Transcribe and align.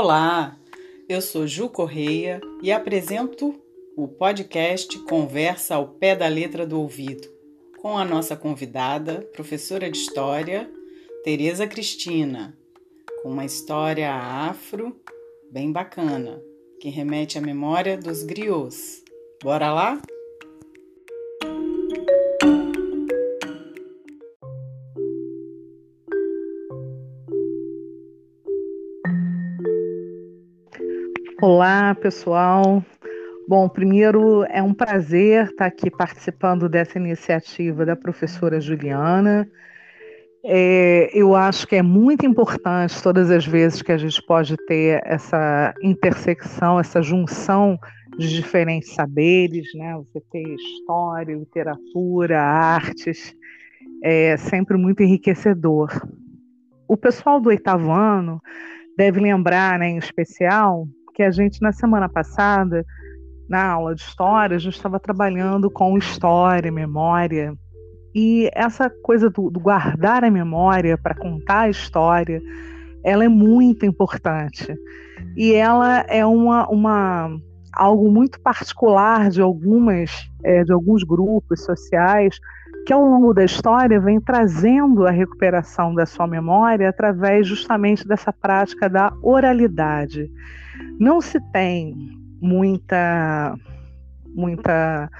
Olá, 0.00 0.56
eu 1.08 1.20
sou 1.20 1.44
Ju 1.44 1.68
Correia 1.68 2.40
e 2.62 2.70
apresento 2.70 3.60
o 3.96 4.06
podcast 4.06 4.96
Conversa 5.00 5.74
ao 5.74 5.88
Pé 5.88 6.14
da 6.14 6.28
Letra 6.28 6.64
do 6.64 6.78
Ouvido, 6.78 7.26
com 7.80 7.98
a 7.98 8.04
nossa 8.04 8.36
convidada, 8.36 9.28
professora 9.32 9.90
de 9.90 9.98
História, 9.98 10.70
Tereza 11.24 11.66
Cristina, 11.66 12.56
com 13.20 13.30
uma 13.30 13.44
história 13.44 14.14
afro 14.14 14.94
bem 15.50 15.72
bacana, 15.72 16.40
que 16.80 16.88
remete 16.88 17.36
à 17.36 17.40
memória 17.40 17.98
dos 17.98 18.22
griots. 18.22 19.02
Bora 19.42 19.72
lá? 19.74 20.00
Olá, 31.40 31.94
pessoal. 31.94 32.82
Bom, 33.46 33.68
primeiro 33.68 34.42
é 34.50 34.60
um 34.60 34.74
prazer 34.74 35.44
estar 35.44 35.66
aqui 35.66 35.88
participando 35.88 36.68
dessa 36.68 36.98
iniciativa 36.98 37.86
da 37.86 37.94
professora 37.94 38.60
Juliana. 38.60 39.48
É, 40.44 41.08
eu 41.16 41.36
acho 41.36 41.64
que 41.68 41.76
é 41.76 41.82
muito 41.82 42.26
importante 42.26 43.00
todas 43.00 43.30
as 43.30 43.46
vezes 43.46 43.82
que 43.82 43.92
a 43.92 43.96
gente 43.96 44.20
pode 44.26 44.56
ter 44.66 45.00
essa 45.04 45.72
intersecção, 45.80 46.80
essa 46.80 47.00
junção 47.00 47.78
de 48.18 48.28
diferentes 48.28 48.92
saberes, 48.92 49.68
né? 49.76 49.94
Você 49.94 50.20
ter 50.32 50.42
história, 50.42 51.36
literatura, 51.36 52.42
artes, 52.42 53.32
é 54.02 54.36
sempre 54.36 54.76
muito 54.76 55.04
enriquecedor. 55.04 55.88
O 56.88 56.96
pessoal 56.96 57.40
do 57.40 57.50
oitavo 57.50 57.92
ano 57.92 58.42
deve 58.96 59.20
lembrar, 59.20 59.78
né, 59.78 59.90
em 59.90 59.98
especial, 59.98 60.88
que 61.18 61.24
a 61.24 61.32
gente, 61.32 61.60
na 61.60 61.72
semana 61.72 62.08
passada, 62.08 62.86
na 63.50 63.72
aula 63.72 63.92
de 63.92 64.02
história, 64.02 64.54
a 64.54 64.60
gente 64.60 64.76
estava 64.76 65.00
trabalhando 65.00 65.68
com 65.68 65.98
história, 65.98 66.70
memória. 66.70 67.52
E 68.14 68.48
essa 68.54 68.88
coisa 69.02 69.28
do, 69.28 69.50
do 69.50 69.58
guardar 69.58 70.22
a 70.22 70.30
memória 70.30 70.96
para 70.96 71.16
contar 71.16 71.62
a 71.62 71.70
história, 71.70 72.40
ela 73.04 73.24
é 73.24 73.28
muito 73.28 73.84
importante. 73.84 74.72
E 75.36 75.52
ela 75.54 76.04
é 76.08 76.24
uma, 76.24 76.68
uma 76.68 77.36
algo 77.74 78.08
muito 78.12 78.40
particular 78.40 79.28
de 79.28 79.40
algumas 79.40 80.12
é, 80.44 80.62
de 80.62 80.72
alguns 80.72 81.02
grupos 81.02 81.64
sociais 81.64 82.38
que 82.88 82.92
ao 82.94 83.04
longo 83.04 83.34
da 83.34 83.44
história 83.44 84.00
vem 84.00 84.18
trazendo 84.18 85.06
a 85.06 85.10
recuperação 85.10 85.94
da 85.94 86.06
sua 86.06 86.26
memória 86.26 86.88
através 86.88 87.46
justamente 87.46 88.08
dessa 88.08 88.32
prática 88.32 88.88
da 88.88 89.12
oralidade. 89.20 90.30
Não 90.98 91.20
se 91.20 91.38
tem 91.52 91.94
muita, 92.40 93.54
muita 94.34 95.10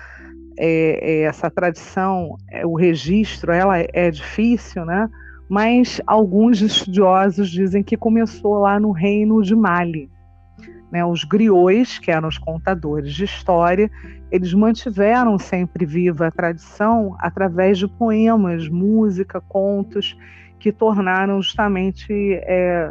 é, 0.59 0.99
é, 1.03 1.23
essa 1.25 1.51
tradição, 1.51 2.39
é, 2.51 2.65
o 2.65 2.75
registro, 2.75 3.53
ela 3.53 3.77
é 3.77 4.11
difícil, 4.11 4.87
né? 4.87 5.07
Mas 5.47 6.01
alguns 6.07 6.63
estudiosos 6.63 7.51
dizem 7.51 7.83
que 7.83 7.99
começou 7.99 8.61
lá 8.61 8.81
no 8.81 8.93
reino 8.93 9.43
de 9.43 9.55
Mali. 9.55 10.09
Né, 10.91 11.05
os 11.05 11.23
griots, 11.23 11.99
que 11.99 12.11
eram 12.11 12.29
os 12.29 12.39
contadores 12.39 13.13
de 13.13 13.25
história, 13.25 13.91
eles 14.31 14.55
mantiveram 14.55 15.39
sempre 15.39 15.85
viva 15.85 16.29
a 16.29 16.31
tradição 16.31 17.15
através 17.19 17.79
de 17.79 17.87
poemas, 17.87 18.69
música, 18.69 19.41
contos, 19.41 20.17
que 20.59 20.73
tornaram 20.73 21.43
justamente 21.43 22.13
é, 22.43 22.91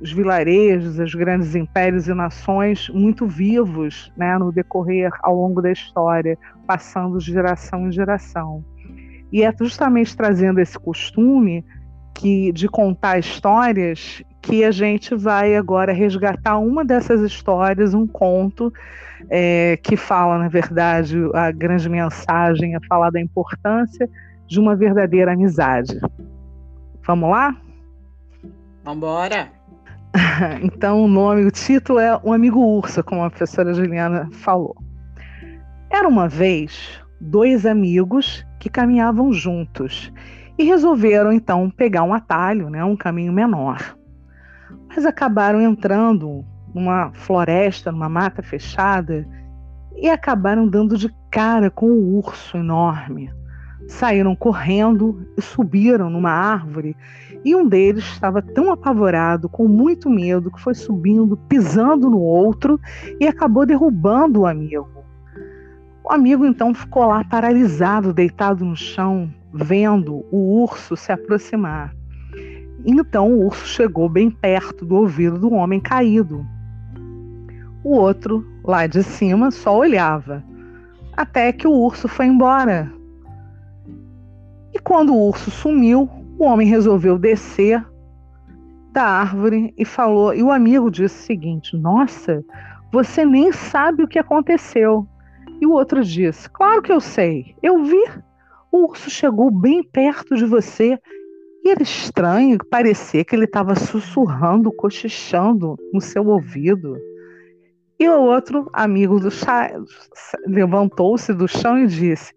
os 0.00 0.12
vilarejos, 0.12 0.98
os 0.98 1.14
grandes 1.14 1.54
impérios 1.54 2.08
e 2.08 2.14
nações 2.14 2.88
muito 2.88 3.26
vivos 3.26 4.12
né, 4.16 4.36
no 4.36 4.50
decorrer 4.50 5.12
ao 5.22 5.36
longo 5.36 5.62
da 5.62 5.70
história, 5.70 6.36
passando 6.66 7.18
de 7.18 7.32
geração 7.32 7.86
em 7.86 7.92
geração. 7.92 8.64
E 9.30 9.44
é 9.44 9.54
justamente 9.56 10.16
trazendo 10.16 10.60
esse 10.60 10.78
costume 10.78 11.64
que 12.14 12.52
de 12.52 12.68
contar 12.68 13.18
histórias 13.18 14.22
que 14.42 14.64
a 14.64 14.72
gente 14.72 15.14
vai 15.14 15.54
agora 15.54 15.92
resgatar 15.92 16.58
uma 16.58 16.84
dessas 16.84 17.20
histórias, 17.20 17.94
um 17.94 18.06
conto 18.08 18.72
é, 19.30 19.78
que 19.82 19.96
fala, 19.96 20.36
na 20.36 20.48
verdade, 20.48 21.16
a 21.32 21.52
grande 21.52 21.88
mensagem, 21.88 22.74
a 22.74 22.80
falar 22.88 23.10
da 23.10 23.20
importância 23.20 24.10
de 24.48 24.58
uma 24.58 24.74
verdadeira 24.74 25.32
amizade. 25.32 25.98
Vamos 27.06 27.30
lá? 27.30 27.56
Vamos 28.84 28.96
embora! 28.96 29.48
então 30.62 31.04
o 31.04 31.08
nome, 31.08 31.44
o 31.44 31.50
título 31.50 32.00
é 32.00 32.20
O 32.22 32.32
Amigo 32.32 32.58
Urso, 32.58 33.02
como 33.04 33.22
a 33.22 33.30
professora 33.30 33.72
Juliana 33.72 34.28
falou. 34.32 34.76
Era 35.88 36.08
uma 36.08 36.28
vez 36.28 37.00
dois 37.20 37.64
amigos 37.64 38.44
que 38.58 38.68
caminhavam 38.68 39.32
juntos 39.32 40.12
e 40.58 40.64
resolveram 40.64 41.32
então 41.32 41.70
pegar 41.70 42.02
um 42.02 42.12
atalho, 42.12 42.68
né, 42.68 42.84
um 42.84 42.96
caminho 42.96 43.32
menor. 43.32 43.96
Mas 44.88 45.06
acabaram 45.06 45.60
entrando 45.60 46.44
numa 46.74 47.12
floresta, 47.12 47.92
numa 47.92 48.08
mata 48.08 48.42
fechada 48.42 49.26
e 49.96 50.08
acabaram 50.08 50.66
dando 50.66 50.96
de 50.96 51.12
cara 51.30 51.70
com 51.70 51.86
o 51.86 51.98
um 51.98 52.18
urso 52.18 52.56
enorme. 52.56 53.30
Saíram 53.88 54.34
correndo 54.34 55.26
e 55.36 55.42
subiram 55.42 56.08
numa 56.08 56.30
árvore 56.30 56.96
e 57.44 57.54
um 57.54 57.68
deles 57.68 58.04
estava 58.04 58.40
tão 58.40 58.70
apavorado, 58.70 59.48
com 59.48 59.66
muito 59.66 60.08
medo, 60.08 60.50
que 60.50 60.60
foi 60.60 60.74
subindo, 60.74 61.36
pisando 61.36 62.08
no 62.08 62.20
outro 62.20 62.80
e 63.20 63.26
acabou 63.26 63.66
derrubando 63.66 64.40
o 64.40 64.46
amigo. 64.46 65.02
O 66.04 66.12
amigo 66.12 66.44
então 66.44 66.74
ficou 66.74 67.06
lá 67.06 67.24
paralisado, 67.24 68.12
deitado 68.12 68.64
no 68.64 68.76
chão, 68.76 69.32
vendo 69.52 70.24
o 70.30 70.62
urso 70.62 70.96
se 70.96 71.12
aproximar. 71.12 71.94
Então 72.84 73.32
o 73.32 73.46
urso 73.46 73.66
chegou 73.66 74.08
bem 74.08 74.30
perto 74.30 74.84
do 74.84 74.96
ouvido 74.96 75.38
do 75.38 75.52
homem 75.52 75.80
caído. 75.80 76.44
O 77.84 77.96
outro, 77.96 78.46
lá 78.64 78.86
de 78.86 79.02
cima, 79.02 79.50
só 79.50 79.76
olhava, 79.76 80.42
até 81.16 81.52
que 81.52 81.66
o 81.66 81.72
urso 81.72 82.08
foi 82.08 82.26
embora. 82.26 82.92
E 84.72 84.78
quando 84.78 85.12
o 85.12 85.28
urso 85.28 85.50
sumiu, 85.50 86.08
o 86.38 86.44
homem 86.44 86.66
resolveu 86.66 87.18
descer 87.18 87.84
da 88.92 89.04
árvore 89.04 89.72
e 89.76 89.84
falou. 89.84 90.34
E 90.34 90.42
o 90.42 90.50
amigo 90.50 90.90
disse 90.90 91.22
o 91.22 91.26
seguinte: 91.26 91.76
Nossa, 91.76 92.44
você 92.92 93.24
nem 93.24 93.52
sabe 93.52 94.02
o 94.02 94.08
que 94.08 94.18
aconteceu. 94.18 95.06
E 95.60 95.66
o 95.66 95.72
outro 95.72 96.04
disse: 96.04 96.48
Claro 96.50 96.82
que 96.82 96.92
eu 96.92 97.00
sei. 97.00 97.54
Eu 97.62 97.84
vi. 97.84 98.04
O 98.70 98.88
urso 98.88 99.10
chegou 99.10 99.50
bem 99.50 99.82
perto 99.82 100.34
de 100.34 100.46
você 100.46 100.98
e 101.64 101.70
era 101.70 101.82
estranho 101.82 102.58
parecer 102.70 103.24
que 103.24 103.36
ele 103.36 103.44
estava 103.44 103.74
sussurrando, 103.74 104.72
cochichando 104.72 105.76
no 105.92 106.00
seu 106.00 106.26
ouvido. 106.26 106.96
E 107.98 108.08
o 108.08 108.20
outro 108.20 108.68
amigo 108.72 109.20
do 109.20 109.30
chá 109.30 109.70
levantou-se 110.46 111.32
do 111.32 111.46
chão 111.46 111.78
e 111.78 111.86
disse: 111.86 112.34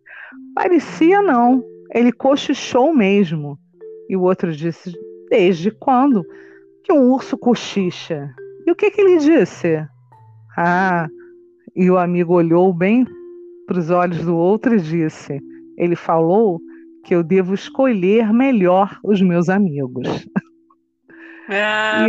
Parecia 0.54 1.22
não, 1.24 1.64
ele 1.92 2.12
cochichou 2.12 2.94
mesmo. 2.94 3.58
E 4.08 4.16
o 4.16 4.22
outro 4.22 4.52
disse: 4.52 4.94
Desde 5.30 5.72
quando 5.72 6.24
que 6.84 6.94
um 6.94 7.12
urso 7.12 7.36
cochicha? 7.36 8.30
E 8.68 8.72
o 8.72 8.76
que, 8.76 8.92
que 8.92 9.02
ele 9.02 9.18
disse? 9.18 9.84
Ah, 10.56 11.08
e 11.76 11.90
o 11.90 11.98
amigo 11.98 12.34
olhou 12.34 12.72
bem 12.72 13.06
para 13.66 13.80
os 13.80 13.90
olhos 13.90 14.24
do 14.24 14.36
outro 14.36 14.76
e 14.76 14.80
disse: 14.80 15.42
Ele 15.78 15.96
falou 15.96 16.62
que 17.06 17.16
eu 17.16 17.24
devo 17.24 17.54
escolher 17.54 18.34
melhor 18.34 19.00
os 19.04 19.22
meus 19.22 19.48
amigos. 19.48 20.28
Ah. 21.48 22.06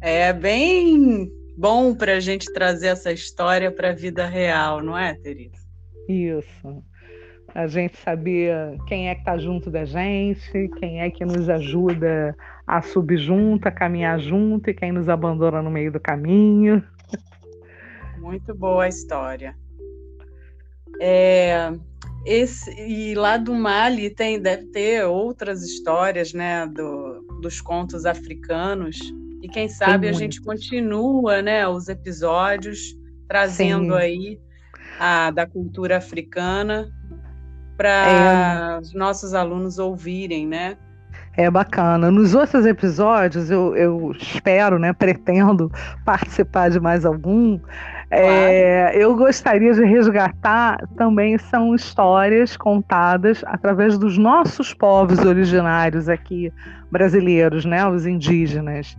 É... 0.00 0.28
é 0.30 0.32
bem 0.32 1.30
bom 1.56 1.94
para 1.94 2.14
a 2.14 2.20
gente 2.20 2.52
trazer 2.52 2.88
essa 2.88 3.12
história 3.12 3.70
para 3.70 3.90
a 3.90 3.94
vida 3.94 4.26
real, 4.26 4.82
não 4.82 4.96
é, 4.96 5.14
Teresa? 5.14 5.62
Isso 6.08 6.82
a 7.54 7.68
gente 7.68 7.96
saber 7.98 8.76
quem 8.86 9.08
é 9.08 9.14
que 9.14 9.20
está 9.20 9.38
junto 9.38 9.70
da 9.70 9.84
gente, 9.84 10.68
quem 10.80 11.00
é 11.00 11.10
que 11.10 11.24
nos 11.24 11.48
ajuda 11.48 12.36
a 12.66 12.82
subir 12.82 13.18
junto, 13.18 13.68
a 13.68 13.70
caminhar 13.70 14.18
junto 14.18 14.68
e 14.68 14.74
quem 14.74 14.90
nos 14.90 15.08
abandona 15.08 15.62
no 15.62 15.70
meio 15.70 15.92
do 15.92 16.00
caminho. 16.00 16.82
Muito 18.18 18.52
boa 18.54 18.84
a 18.84 18.88
história. 18.88 19.54
É, 21.00 21.72
esse, 22.24 22.70
e 22.80 23.14
lá 23.14 23.36
do 23.36 23.54
Mali 23.54 24.10
tem, 24.10 24.40
deve 24.40 24.66
ter 24.66 25.04
outras 25.04 25.62
histórias 25.62 26.32
né, 26.32 26.66
do, 26.66 27.20
dos 27.40 27.60
contos 27.60 28.06
africanos. 28.06 28.98
E 29.42 29.48
quem 29.48 29.68
sabe 29.68 30.08
a 30.08 30.12
gente 30.12 30.40
continua 30.40 31.42
né, 31.42 31.68
os 31.68 31.88
episódios 31.88 32.96
trazendo 33.28 33.94
Sim. 33.94 34.00
aí 34.00 34.40
a 34.98 35.30
da 35.30 35.46
cultura 35.46 35.98
africana 35.98 36.90
para 37.76 38.76
é... 38.76 38.80
os 38.80 38.94
nossos 38.94 39.34
alunos 39.34 39.78
ouvirem, 39.78 40.46
né? 40.46 40.78
É 41.36 41.50
bacana. 41.50 42.10
Nos 42.10 42.34
outros 42.34 42.64
episódios, 42.64 43.50
eu, 43.50 43.76
eu 43.76 44.12
espero, 44.12 44.78
né, 44.78 44.92
pretendo 44.92 45.70
participar 46.04 46.70
de 46.70 46.78
mais 46.78 47.04
algum. 47.04 47.58
É, 48.10 48.96
eu 48.96 49.16
gostaria 49.16 49.72
de 49.74 49.84
resgatar 49.84 50.86
também 50.96 51.36
são 51.36 51.74
histórias 51.74 52.56
contadas 52.56 53.42
através 53.46 53.98
dos 53.98 54.16
nossos 54.16 54.72
povos 54.72 55.18
originários 55.24 56.08
aqui 56.08 56.52
brasileiros, 56.92 57.64
né, 57.64 57.84
os 57.88 58.06
indígenas, 58.06 58.96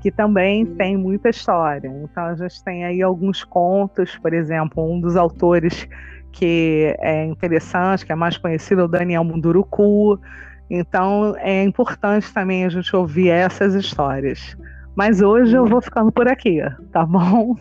que 0.00 0.10
também 0.10 0.66
tem 0.66 0.96
muita 0.96 1.28
história. 1.28 1.86
Então 2.02 2.24
a 2.24 2.34
gente 2.34 2.64
tem 2.64 2.84
aí 2.84 3.02
alguns 3.02 3.44
contos, 3.44 4.16
por 4.16 4.34
exemplo, 4.34 4.82
um 4.92 5.00
dos 5.00 5.16
autores 5.16 5.86
que 6.32 6.94
é 6.98 7.24
interessante, 7.24 8.04
que 8.04 8.10
é 8.10 8.16
mais 8.16 8.36
conhecido, 8.36 8.80
é 8.80 8.84
o 8.84 8.88
Daniel 8.88 9.22
Munduruku. 9.22 10.18
Então 10.68 11.34
é 11.38 11.62
importante 11.62 12.32
também 12.32 12.64
a 12.64 12.68
gente 12.68 12.94
ouvir 12.94 13.30
essas 13.30 13.74
histórias. 13.74 14.56
Mas 14.94 15.20
hoje 15.20 15.54
eu 15.54 15.66
vou 15.66 15.80
ficando 15.80 16.10
por 16.10 16.26
aqui, 16.26 16.60
tá 16.90 17.04
bom? 17.04 17.54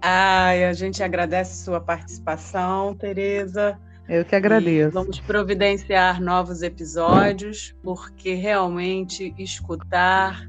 Ai, 0.00 0.64
a 0.64 0.72
gente 0.72 1.02
agradece 1.02 1.64
sua 1.64 1.80
participação, 1.80 2.94
Tereza. 2.94 3.78
Eu 4.08 4.24
que 4.24 4.34
agradeço. 4.34 4.88
E 4.88 4.92
vamos 4.92 5.20
providenciar 5.20 6.20
novos 6.20 6.62
episódios, 6.62 7.76
porque 7.82 8.34
realmente 8.34 9.34
escutar 9.38 10.48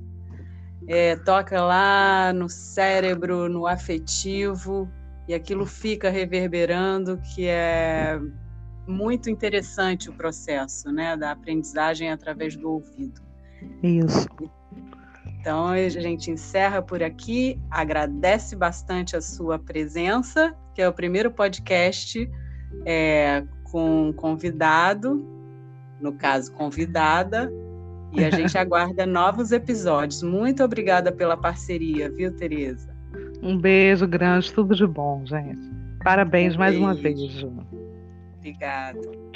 é, 0.87 1.15
toca 1.17 1.61
lá 1.61 2.31
no 2.33 2.47
cérebro, 2.47 3.49
no 3.49 3.67
afetivo, 3.67 4.89
e 5.27 5.33
aquilo 5.33 5.65
fica 5.65 6.09
reverberando, 6.09 7.19
que 7.35 7.47
é 7.47 8.19
muito 8.89 9.30
interessante 9.30 10.09
o 10.09 10.13
processo 10.13 10.91
né, 10.91 11.15
da 11.15 11.31
aprendizagem 11.31 12.09
através 12.09 12.56
do 12.56 12.71
ouvido. 12.71 13.21
Isso. 13.83 14.27
Então 15.39 15.68
a 15.68 15.88
gente 15.88 16.31
encerra 16.31 16.81
por 16.81 17.01
aqui, 17.01 17.59
agradece 17.71 18.56
bastante 18.56 19.15
a 19.15 19.21
sua 19.21 19.57
presença, 19.57 20.56
que 20.74 20.81
é 20.81 20.89
o 20.89 20.94
primeiro 20.94 21.31
podcast 21.31 22.30
é, 22.86 23.44
com 23.71 24.12
convidado, 24.13 25.25
no 26.01 26.13
caso, 26.13 26.51
convidada, 26.53 27.51
e 28.12 28.24
a 28.24 28.31
gente 28.31 28.57
aguarda 28.57 29.06
novos 29.06 29.51
episódios. 29.51 30.24
Muito 30.24 30.63
obrigada 30.63 31.12
pela 31.12 31.38
parceria, 31.38 32.09
viu, 32.09 32.35
Tereza? 32.35 32.89
Um 33.42 33.57
beijo 33.57 34.06
grande, 34.07 34.51
tudo 34.51 34.75
de 34.75 34.85
bom, 34.85 35.25
gente. 35.25 35.62
Parabéns 36.03 36.56
um 36.56 36.59
mais 36.59 36.77
uma 36.77 36.94
vez. 36.94 37.19
Obrigada. 38.39 39.28